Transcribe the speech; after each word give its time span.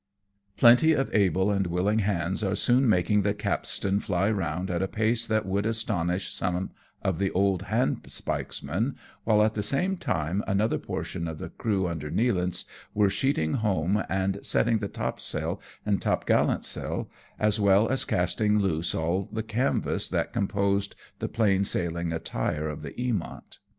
Plenty 0.57 0.93
of 0.93 1.13
able 1.13 1.51
and 1.51 1.67
willing 1.67 1.99
hands 1.99 2.43
are 2.43 2.55
soon 2.55 2.89
making 2.89 3.21
the 3.21 3.35
capstan 3.35 3.99
fly 3.99 4.31
round 4.31 4.71
at 4.71 4.81
a 4.81 4.87
pace 4.87 5.27
that 5.27 5.45
would 5.45 5.67
astonish 5.67 6.33
some 6.33 6.71
of 7.03 7.19
the 7.19 7.29
old 7.33 7.65
handspikemen, 7.65 8.95
while 9.25 9.43
at 9.43 9.53
the 9.53 9.61
same 9.61 9.97
time 9.97 10.43
another 10.47 10.79
portion 10.79 11.27
of 11.27 11.37
the 11.37 11.49
crew 11.49 11.87
under 11.87 12.09
Nealance 12.09 12.65
were 12.95 13.11
sheeting 13.11 13.53
home 13.53 14.03
and 14.09 14.43
setting 14.43 14.79
the 14.79 14.87
top 14.87 15.19
sail 15.21 15.61
and 15.85 16.01
top 16.01 16.25
gallant 16.25 16.61
saUj 16.63 17.07
as 17.37 17.59
well 17.59 17.87
as 17.87 18.03
casting 18.03 18.57
loose 18.57 18.95
all 18.95 19.29
the 19.31 19.43
canvas 19.43 20.09
that 20.09 20.33
composed 20.33 20.95
the 21.19 21.29
plain 21.29 21.63
sailing 21.63 22.11
attire 22.11 22.67
of 22.69 22.81
the 22.81 22.93
Eamont. 22.93 23.59